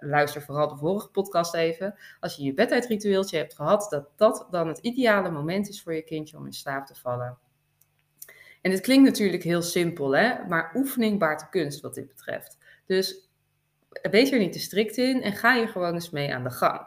luister 0.00 0.42
vooral 0.42 0.68
de 0.68 0.76
vorige 0.76 1.08
podcast 1.08 1.54
even. 1.54 1.94
Als 2.20 2.36
je 2.36 2.42
je 2.42 2.54
bedtijdritueeltje 2.54 3.36
hebt 3.36 3.54
gehad, 3.54 3.86
dat 3.90 4.08
dat 4.16 4.46
dan 4.50 4.68
het 4.68 4.78
ideale 4.78 5.30
moment 5.30 5.68
is 5.68 5.82
voor 5.82 5.94
je 5.94 6.02
kindje 6.02 6.36
om 6.36 6.46
in 6.46 6.52
slaap 6.52 6.86
te 6.86 6.94
vallen. 6.94 7.38
En 8.60 8.70
het 8.70 8.80
klinkt 8.80 9.04
natuurlijk 9.04 9.42
heel 9.42 9.62
simpel, 9.62 10.16
hè? 10.16 10.46
maar 10.48 10.72
oefening 10.74 11.18
baart 11.18 11.40
de 11.40 11.48
kunst 11.50 11.80
wat 11.80 11.94
dit 11.94 12.08
betreft. 12.08 12.58
Dus 12.86 13.28
wees 14.10 14.32
er 14.32 14.38
niet 14.38 14.52
te 14.52 14.58
strikt 14.58 14.96
in 14.96 15.22
en 15.22 15.32
ga 15.32 15.54
je 15.54 15.66
gewoon 15.66 15.94
eens 15.94 16.10
mee 16.10 16.34
aan 16.34 16.44
de 16.44 16.50
gang. 16.50 16.86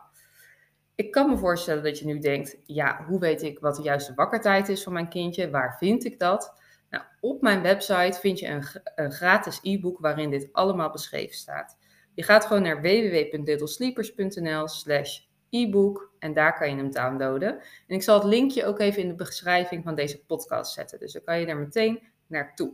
Ik 0.95 1.11
kan 1.11 1.29
me 1.29 1.37
voorstellen 1.37 1.83
dat 1.83 1.99
je 1.99 2.05
nu 2.05 2.19
denkt, 2.19 2.57
ja, 2.65 3.05
hoe 3.07 3.19
weet 3.19 3.41
ik 3.41 3.59
wat 3.59 3.75
de 3.75 3.81
juiste 3.81 4.13
wakkertijd 4.13 4.69
is 4.69 4.83
van 4.83 4.93
mijn 4.93 5.09
kindje? 5.09 5.49
Waar 5.49 5.77
vind 5.77 6.05
ik 6.05 6.19
dat? 6.19 6.61
Nou, 6.89 7.03
op 7.19 7.41
mijn 7.41 7.61
website 7.61 8.19
vind 8.19 8.39
je 8.39 8.47
een, 8.47 8.63
een 8.95 9.11
gratis 9.11 9.59
e-book 9.61 9.99
waarin 9.99 10.29
dit 10.29 10.49
allemaal 10.51 10.91
beschreven 10.91 11.35
staat. 11.35 11.77
Je 12.15 12.23
gaat 12.23 12.45
gewoon 12.45 12.61
naar 12.61 12.81
www.littlesleepers.nl 12.81 14.67
slash 14.67 15.19
e-book 15.49 16.11
en 16.19 16.33
daar 16.33 16.57
kan 16.57 16.69
je 16.69 16.75
hem 16.75 16.91
downloaden. 16.91 17.59
En 17.87 17.95
ik 17.95 18.03
zal 18.03 18.15
het 18.15 18.27
linkje 18.27 18.65
ook 18.65 18.79
even 18.79 19.01
in 19.01 19.07
de 19.07 19.15
beschrijving 19.15 19.83
van 19.83 19.95
deze 19.95 20.25
podcast 20.25 20.73
zetten. 20.73 20.99
Dus 20.99 21.13
dan 21.13 21.23
kan 21.23 21.39
je 21.39 21.45
er 21.45 21.57
meteen 21.57 21.99
naartoe. 22.27 22.73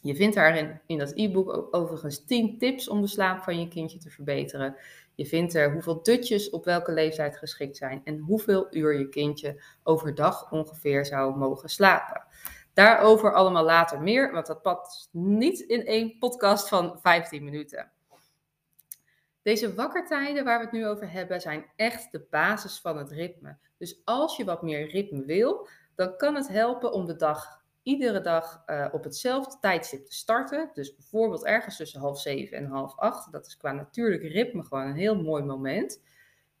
Je 0.00 0.14
vindt 0.14 0.34
daarin 0.34 0.80
in 0.86 0.98
dat 0.98 1.12
e-book 1.14 1.56
ook 1.56 1.76
overigens 1.76 2.24
10 2.24 2.58
tips 2.58 2.88
om 2.88 3.00
de 3.00 3.06
slaap 3.06 3.42
van 3.42 3.60
je 3.60 3.68
kindje 3.68 3.98
te 3.98 4.10
verbeteren. 4.10 4.76
Je 5.14 5.26
vindt 5.26 5.54
er 5.54 5.72
hoeveel 5.72 6.02
dutjes 6.02 6.50
op 6.50 6.64
welke 6.64 6.92
leeftijd 6.92 7.36
geschikt 7.36 7.76
zijn 7.76 8.00
en 8.04 8.18
hoeveel 8.18 8.66
uur 8.70 8.98
je 8.98 9.08
kindje 9.08 9.62
overdag 9.82 10.52
ongeveer 10.52 11.06
zou 11.06 11.36
mogen 11.36 11.68
slapen. 11.68 12.24
Daarover 12.74 13.34
allemaal 13.34 13.64
later 13.64 14.02
meer, 14.02 14.32
want 14.32 14.46
dat 14.46 14.62
past 14.62 15.08
niet 15.12 15.60
in 15.60 15.86
één 15.86 16.18
podcast 16.18 16.68
van 16.68 16.98
15 17.00 17.44
minuten. 17.44 17.90
Deze 19.42 19.74
wakkertijden 19.74 20.44
waar 20.44 20.58
we 20.58 20.64
het 20.64 20.72
nu 20.72 20.86
over 20.86 21.10
hebben 21.10 21.40
zijn 21.40 21.64
echt 21.76 22.12
de 22.12 22.26
basis 22.30 22.80
van 22.80 22.98
het 22.98 23.10
ritme. 23.10 23.56
Dus 23.78 24.00
als 24.04 24.36
je 24.36 24.44
wat 24.44 24.62
meer 24.62 24.90
ritme 24.90 25.24
wil, 25.24 25.68
dan 25.94 26.16
kan 26.16 26.34
het 26.34 26.48
helpen 26.48 26.92
om 26.92 27.06
de 27.06 27.16
dag 27.16 27.62
iedere 27.82 28.20
dag 28.20 28.62
uh, 28.66 28.88
op 28.92 29.04
hetzelfde 29.04 29.56
tijdstip 29.60 30.06
te 30.06 30.14
starten. 30.14 30.70
Dus 30.74 30.94
bijvoorbeeld 30.94 31.44
ergens 31.44 31.76
tussen 31.76 32.00
half 32.00 32.20
zeven 32.20 32.56
en 32.56 32.66
half 32.66 32.98
acht. 32.98 33.32
Dat 33.32 33.46
is 33.46 33.56
qua 33.56 33.72
natuurlijk 33.72 34.22
ritme 34.22 34.62
gewoon 34.62 34.86
een 34.86 34.94
heel 34.94 35.22
mooi 35.22 35.42
moment. 35.42 36.02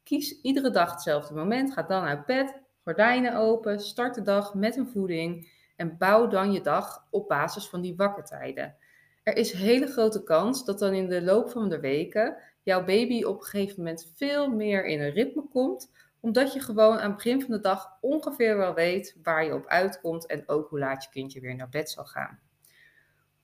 Kies 0.02 0.40
iedere 0.40 0.70
dag 0.70 0.90
hetzelfde 0.90 1.34
moment. 1.34 1.72
Ga 1.72 1.82
dan 1.82 2.04
uit 2.04 2.26
bed, 2.26 2.60
gordijnen 2.84 3.36
open, 3.36 3.80
start 3.80 4.14
de 4.14 4.22
dag 4.22 4.54
met 4.54 4.76
een 4.76 4.88
voeding 4.88 5.50
en 5.76 5.98
bouw 5.98 6.26
dan 6.26 6.52
je 6.52 6.60
dag 6.60 7.06
op 7.10 7.28
basis 7.28 7.68
van 7.68 7.80
die 7.80 7.96
wakkertijden. 7.96 8.76
Er 9.22 9.36
is 9.36 9.52
hele 9.52 9.86
grote 9.86 10.22
kans 10.22 10.64
dat 10.64 10.78
dan 10.78 10.92
in 10.92 11.08
de 11.08 11.22
loop 11.22 11.50
van 11.50 11.68
de 11.68 11.80
weken 11.80 12.36
jouw 12.62 12.84
baby 12.84 13.22
op 13.22 13.38
een 13.38 13.46
gegeven 13.46 13.76
moment 13.76 14.12
veel 14.16 14.50
meer 14.50 14.84
in 14.84 15.00
een 15.00 15.10
ritme 15.10 15.48
komt, 15.48 15.90
omdat 16.20 16.52
je 16.52 16.60
gewoon 16.60 16.98
aan 16.98 17.08
het 17.08 17.16
begin 17.16 17.40
van 17.40 17.50
de 17.50 17.60
dag 17.60 17.98
ongeveer 18.00 18.56
wel 18.56 18.74
weet 18.74 19.16
waar 19.22 19.44
je 19.44 19.54
op 19.54 19.66
uitkomt 19.66 20.26
en 20.26 20.48
ook 20.48 20.68
hoe 20.68 20.78
laat 20.78 21.04
je 21.04 21.10
kindje 21.10 21.40
weer 21.40 21.54
naar 21.54 21.68
bed 21.68 21.90
zal 21.90 22.04
gaan. 22.04 22.40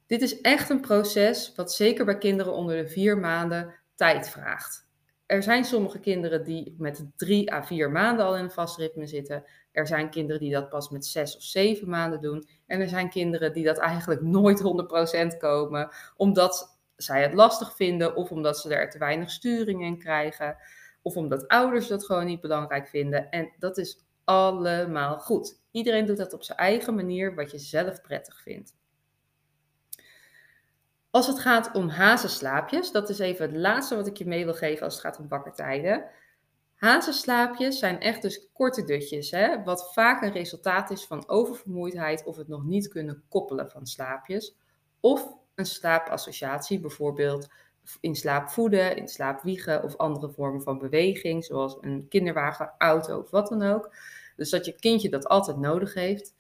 Dit 0.07 0.23
is 0.23 0.41
echt 0.41 0.71
een 0.71 0.81
proces 0.81 1.53
wat 1.57 1.73
zeker 1.73 2.05
bij 2.05 2.19
kinderen 2.19 2.53
onder 2.53 2.77
de 2.77 2.89
vier 2.89 3.19
maanden 3.19 3.75
tijd 3.95 4.29
vraagt. 4.29 4.87
Er 5.27 5.43
zijn 5.43 5.65
sommige 5.65 5.99
kinderen 5.99 6.45
die 6.45 6.75
met 6.79 7.05
drie 7.17 7.53
à 7.53 7.65
vier 7.65 7.91
maanden 7.91 8.27
al 8.27 8.37
in 8.37 8.45
een 8.45 8.51
vast 8.51 8.79
ritme 8.79 9.07
zitten. 9.07 9.45
Er 9.73 9.87
zijn 9.87 10.11
kinderen 10.11 10.41
die 10.41 10.53
dat 10.53 10.69
pas 10.69 10.89
met 10.89 11.07
zes 11.07 11.37
of 11.37 11.43
zeven 11.43 11.89
maanden 11.89 12.21
doen. 12.21 12.49
En 12.67 12.81
er 12.81 12.89
zijn 12.89 13.11
kinderen 13.11 13.53
die 13.53 13.65
dat 13.65 13.79
eigenlijk 13.79 14.23
nooit 14.23 14.63
100% 15.35 15.37
komen, 15.39 15.91
omdat 16.17 16.78
zij 16.99 17.23
het 17.23 17.35
lastig 17.35 17.77
vinden 17.77 18.17
of 18.17 18.31
omdat 18.31 18.59
ze 18.59 18.75
er 18.75 18.91
te 18.91 18.99
weinig 18.99 19.31
sturing 19.31 19.83
in 19.83 19.99
krijgen. 19.99 20.57
Of 21.03 21.17
omdat 21.17 21.49
ouders 21.49 21.87
dat 21.87 22.05
gewoon 22.05 22.27
niet 22.27 22.41
belangrijk 22.41 22.89
vinden. 22.89 23.31
En 23.31 23.53
dat 23.59 23.79
is 23.79 24.07
allemaal 24.25 25.19
goed. 25.19 25.61
Iedereen 25.71 26.07
doet 26.07 26.17
dat 26.17 26.33
op 26.33 26.43
zijn 26.43 26.59
eigen 26.59 26.95
manier, 26.95 27.35
wat 27.35 27.51
je 27.51 27.59
zelf 27.59 28.01
prettig 28.01 28.43
vindt. 28.43 28.77
Als 31.11 31.27
het 31.27 31.39
gaat 31.39 31.75
om 31.75 31.89
hazenslaapjes, 31.89 32.93
dat 32.93 33.09
is 33.09 33.19
even 33.19 33.47
het 33.47 33.57
laatste 33.57 33.97
wat 33.97 34.07
ik 34.07 34.17
je 34.17 34.27
mee 34.27 34.45
wil 34.45 34.55
geven 34.55 34.85
als 34.85 34.95
het 34.95 35.03
gaat 35.03 35.19
om 35.19 35.29
wakkertijden. 35.29 36.05
Hazenslaapjes 36.75 37.79
zijn 37.79 38.01
echt 38.01 38.23
dus 38.23 38.49
korte 38.53 38.85
dutjes, 38.85 39.31
hè, 39.31 39.63
wat 39.63 39.93
vaak 39.93 40.23
een 40.23 40.33
resultaat 40.33 40.91
is 40.91 41.05
van 41.05 41.29
oververmoeidheid 41.29 42.25
of 42.25 42.37
het 42.37 42.49
nog 42.49 42.65
niet 42.65 42.89
kunnen 42.89 43.23
koppelen 43.29 43.71
van 43.71 43.87
slaapjes. 43.87 44.57
Of 45.01 45.37
een 45.59 45.67
slaapassociatie, 45.67 46.81
bijvoorbeeld 46.81 47.49
in 48.01 48.17
slaap 48.17 48.49
voeden, 48.49 48.97
in 48.97 49.09
slaap 49.09 49.43
wiegen 49.43 49.83
of 49.83 49.97
andere 49.97 50.31
vormen 50.31 50.63
van 50.63 50.79
beweging, 50.79 51.45
zoals 51.45 51.77
een 51.81 52.07
kinderwagen, 52.09 52.75
auto 52.79 53.19
of 53.19 53.31
wat 53.31 53.49
dan 53.49 53.63
ook. 53.63 53.95
Dus 54.37 54.51
dat 54.51 54.65
je 54.65 54.79
kindje 54.79 55.09
dat 55.09 55.27
altijd 55.27 55.57
nodig 55.57 55.95
heeft. 55.95 56.35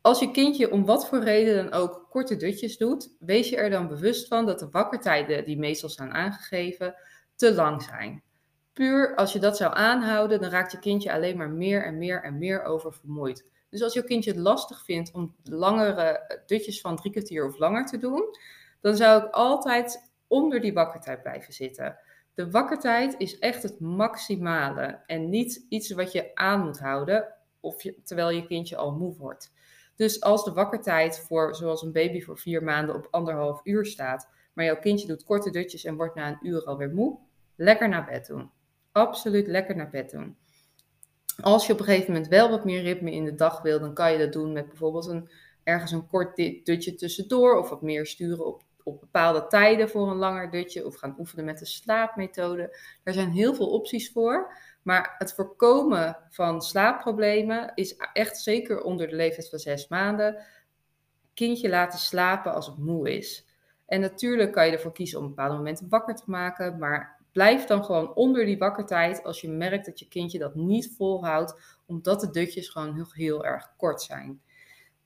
Als 0.00 0.18
je 0.18 0.30
kindje 0.30 0.70
om 0.70 0.84
wat 0.84 1.08
voor 1.08 1.22
reden 1.22 1.64
dan 1.64 1.80
ook 1.80 2.06
korte 2.10 2.36
dutjes 2.36 2.76
doet, 2.76 3.16
wees 3.18 3.48
je 3.48 3.56
er 3.56 3.70
dan 3.70 3.88
bewust 3.88 4.28
van 4.28 4.46
dat 4.46 4.58
de 4.58 4.68
wakkertijden 4.70 5.44
die 5.44 5.58
meestal 5.58 5.88
zijn 5.88 6.12
aangegeven 6.12 6.94
te 7.34 7.54
lang 7.54 7.82
zijn. 7.82 8.22
Puur 8.72 9.14
als 9.14 9.32
je 9.32 9.38
dat 9.38 9.56
zou 9.56 9.74
aanhouden, 9.74 10.40
dan 10.40 10.50
raakt 10.50 10.72
je 10.72 10.78
kindje 10.78 11.12
alleen 11.12 11.36
maar 11.36 11.50
meer 11.50 11.84
en 11.84 11.98
meer 11.98 12.22
en 12.22 12.38
meer 12.38 12.62
oververmoeid. 12.64 13.50
Dus 13.76 13.84
als 13.84 13.94
je 13.94 14.04
kindje 14.04 14.30
het 14.30 14.40
lastig 14.40 14.84
vindt 14.84 15.12
om 15.12 15.34
langere 15.42 16.40
dutjes 16.46 16.80
van 16.80 16.96
drie 16.96 17.12
kwartier 17.12 17.46
of 17.46 17.58
langer 17.58 17.86
te 17.86 17.98
doen, 17.98 18.36
dan 18.80 18.96
zou 18.96 19.24
ik 19.24 19.30
altijd 19.30 20.12
onder 20.26 20.60
die 20.60 20.72
wakkertijd 20.72 21.22
blijven 21.22 21.52
zitten. 21.52 21.98
De 22.34 22.50
wakkertijd 22.50 23.14
is 23.18 23.38
echt 23.38 23.62
het 23.62 23.80
maximale 23.80 25.02
en 25.06 25.28
niet 25.28 25.66
iets 25.68 25.90
wat 25.90 26.12
je 26.12 26.34
aan 26.34 26.64
moet 26.64 26.78
houden 26.78 27.34
of 27.60 27.82
terwijl 28.04 28.30
je 28.30 28.46
kindje 28.46 28.76
al 28.76 28.92
moe 28.92 29.16
wordt. 29.16 29.52
Dus 29.96 30.20
als 30.20 30.44
de 30.44 30.52
wakkertijd 30.52 31.18
voor, 31.18 31.54
zoals 31.54 31.82
een 31.82 31.92
baby 31.92 32.20
voor 32.20 32.38
vier 32.38 32.62
maanden, 32.62 32.94
op 32.94 33.08
anderhalf 33.10 33.60
uur 33.64 33.86
staat, 33.86 34.30
maar 34.52 34.64
jouw 34.64 34.78
kindje 34.78 35.06
doet 35.06 35.24
korte 35.24 35.50
dutjes 35.50 35.84
en 35.84 35.96
wordt 35.96 36.14
na 36.14 36.28
een 36.28 36.48
uur 36.48 36.64
alweer 36.64 36.94
moe, 36.94 37.18
lekker 37.56 37.88
naar 37.88 38.04
bed 38.04 38.26
doen. 38.26 38.50
Absoluut 38.92 39.46
lekker 39.46 39.76
naar 39.76 39.90
bed 39.90 40.10
doen. 40.10 40.36
Als 41.40 41.66
je 41.66 41.72
op 41.72 41.78
een 41.78 41.84
gegeven 41.84 42.12
moment 42.12 42.30
wel 42.30 42.50
wat 42.50 42.64
meer 42.64 42.82
ritme 42.82 43.12
in 43.12 43.24
de 43.24 43.34
dag 43.34 43.62
wil, 43.62 43.80
dan 43.80 43.94
kan 43.94 44.12
je 44.12 44.18
dat 44.18 44.32
doen 44.32 44.52
met 44.52 44.68
bijvoorbeeld 44.68 45.06
een, 45.06 45.30
ergens 45.62 45.92
een 45.92 46.06
kort 46.06 46.36
dutje 46.36 46.94
tussendoor 46.94 47.58
of 47.58 47.68
wat 47.68 47.82
meer 47.82 48.06
sturen 48.06 48.46
op, 48.46 48.62
op 48.82 49.00
bepaalde 49.00 49.46
tijden 49.46 49.88
voor 49.88 50.10
een 50.10 50.16
langer 50.16 50.50
dutje 50.50 50.86
of 50.86 50.96
gaan 50.96 51.16
oefenen 51.18 51.44
met 51.44 51.58
de 51.58 51.66
slaapmethode. 51.66 52.76
Er 53.02 53.12
zijn 53.12 53.30
heel 53.30 53.54
veel 53.54 53.70
opties 53.70 54.12
voor. 54.12 54.54
Maar 54.86 55.14
het 55.18 55.34
voorkomen 55.34 56.16
van 56.30 56.62
slaapproblemen 56.62 57.72
is 57.74 57.96
echt 58.12 58.38
zeker 58.38 58.82
onder 58.82 59.08
de 59.08 59.16
leeftijd 59.16 59.48
van 59.48 59.58
zes 59.58 59.88
maanden. 59.88 60.44
Kindje 61.34 61.68
laten 61.68 61.98
slapen 61.98 62.54
als 62.54 62.66
het 62.66 62.78
moe 62.78 63.16
is. 63.16 63.46
En 63.86 64.00
natuurlijk 64.00 64.52
kan 64.52 64.66
je 64.66 64.72
ervoor 64.72 64.92
kiezen 64.92 65.18
om 65.18 65.26
bepaalde 65.26 65.56
momenten 65.56 65.88
wakker 65.88 66.14
te 66.14 66.22
maken, 66.26 66.78
maar 66.78 67.20
Blijf 67.36 67.64
dan 67.64 67.84
gewoon 67.84 68.14
onder 68.14 68.44
die 68.44 68.58
wakkertijd 68.58 69.24
als 69.24 69.40
je 69.40 69.48
merkt 69.48 69.86
dat 69.86 69.98
je 69.98 70.08
kindje 70.08 70.38
dat 70.38 70.54
niet 70.54 70.94
volhoudt, 70.96 71.78
omdat 71.86 72.20
de 72.20 72.30
dutjes 72.30 72.68
gewoon 72.68 72.94
heel, 72.94 73.12
heel 73.12 73.44
erg 73.44 73.74
kort 73.76 74.02
zijn. 74.02 74.40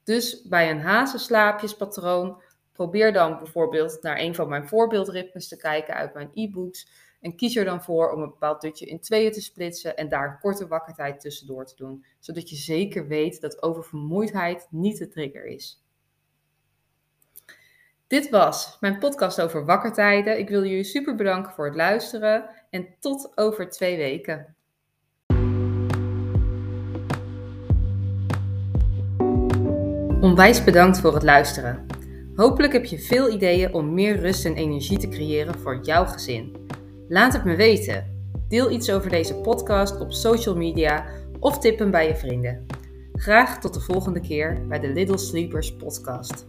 Dus 0.05 0.43
bij 0.43 0.71
een 0.71 0.81
hazenslaapjespatroon, 0.81 2.43
probeer 2.73 3.13
dan 3.13 3.39
bijvoorbeeld 3.39 4.03
naar 4.03 4.19
een 4.19 4.35
van 4.35 4.49
mijn 4.49 4.69
voorbeeldritmes 4.69 5.49
te 5.49 5.57
kijken 5.57 5.95
uit 5.95 6.15
mijn 6.15 6.31
e-books. 6.35 6.89
En 7.21 7.37
kies 7.37 7.57
er 7.57 7.65
dan 7.65 7.83
voor 7.83 8.13
om 8.13 8.23
een 8.23 8.31
bepaald 8.31 8.61
dutje 8.61 8.87
in 8.87 9.01
tweeën 9.01 9.33
te 9.33 9.43
splitsen 9.43 9.97
en 9.97 10.09
daar 10.09 10.29
een 10.29 10.39
korte 10.39 10.69
wakkertijd 10.69 11.21
tussendoor 11.21 11.67
te 11.67 11.77
doen. 11.77 12.05
Zodat 12.19 12.51
je 12.51 12.57
zeker 12.57 13.07
weet 13.07 13.41
dat 13.41 13.63
oververmoeidheid 13.63 14.67
niet 14.71 14.99
de 14.99 15.09
trigger 15.09 15.45
is. 15.45 15.85
Dit 18.11 18.31
was 18.31 18.77
mijn 18.81 18.99
podcast 18.99 19.41
over 19.41 19.65
wakkertijden. 19.65 20.39
Ik 20.39 20.49
wil 20.49 20.65
jullie 20.65 20.85
super 20.85 21.15
bedanken 21.15 21.53
voor 21.53 21.65
het 21.65 21.75
luisteren 21.75 22.45
en 22.71 22.87
tot 23.01 23.33
over 23.35 23.69
twee 23.69 23.97
weken. 23.97 24.57
Onwijs 30.21 30.65
bedankt 30.65 31.01
voor 31.01 31.15
het 31.15 31.23
luisteren. 31.23 31.87
Hopelijk 32.35 32.73
heb 32.73 32.85
je 32.85 32.99
veel 32.99 33.33
ideeën 33.33 33.75
om 33.75 33.95
meer 33.95 34.21
rust 34.21 34.45
en 34.45 34.55
energie 34.55 34.99
te 34.99 35.09
creëren 35.09 35.59
voor 35.59 35.81
jouw 35.83 36.05
gezin. 36.05 36.57
Laat 37.09 37.33
het 37.33 37.45
me 37.45 37.57
weten. 37.57 38.29
Deel 38.49 38.71
iets 38.71 38.91
over 38.91 39.11
deze 39.11 39.35
podcast 39.35 40.01
op 40.01 40.13
social 40.13 40.57
media 40.57 41.07
of 41.41 41.59
tip 41.59 41.79
hem 41.79 41.91
bij 41.91 42.09
je 42.09 42.17
vrienden. 42.17 42.67
Graag 43.13 43.61
tot 43.61 43.75
de 43.75 43.81
volgende 43.81 44.21
keer 44.21 44.67
bij 44.69 44.81
de 44.81 44.89
Little 44.89 45.19
Sleepers 45.19 45.77
podcast. 45.77 46.47